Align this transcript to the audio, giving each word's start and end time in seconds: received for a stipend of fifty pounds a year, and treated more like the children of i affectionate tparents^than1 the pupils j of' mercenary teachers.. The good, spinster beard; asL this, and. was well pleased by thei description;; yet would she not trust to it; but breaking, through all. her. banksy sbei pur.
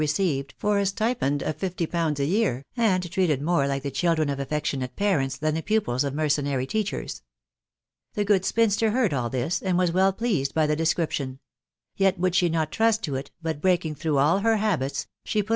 received 0.01 0.55
for 0.57 0.79
a 0.79 0.85
stipend 0.87 1.43
of 1.43 1.55
fifty 1.57 1.85
pounds 1.85 2.19
a 2.19 2.25
year, 2.25 2.65
and 2.75 3.11
treated 3.11 3.39
more 3.39 3.67
like 3.67 3.83
the 3.83 3.91
children 3.91 4.29
of 4.29 4.39
i 4.39 4.41
affectionate 4.41 4.95
tparents^than1 4.95 5.53
the 5.53 5.61
pupils 5.61 6.01
j 6.01 6.07
of' 6.07 6.15
mercenary 6.15 6.65
teachers.. 6.65 7.21
The 8.15 8.25
good, 8.25 8.43
spinster 8.43 8.89
beard; 8.89 9.11
asL 9.11 9.29
this, 9.29 9.61
and. 9.61 9.77
was 9.77 9.91
well 9.91 10.11
pleased 10.11 10.55
by 10.55 10.65
thei 10.65 10.73
description;; 10.75 11.37
yet 11.97 12.17
would 12.17 12.33
she 12.33 12.49
not 12.49 12.71
trust 12.71 13.03
to 13.03 13.15
it; 13.15 13.29
but 13.43 13.61
breaking, 13.61 13.93
through 13.93 14.17
all. 14.17 14.39
her. 14.39 14.57
banksy 14.57 15.05
sbei 15.23 15.45
pur. 15.45 15.49